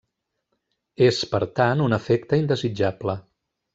És, 1.09 1.19
per 1.33 1.41
tant, 1.59 1.85
un 1.89 1.97
efecte 1.99 2.41
indesitjable. 2.45 3.17